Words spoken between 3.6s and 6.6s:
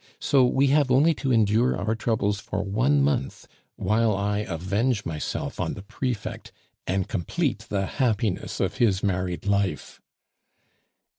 while I avenge myself on the prefect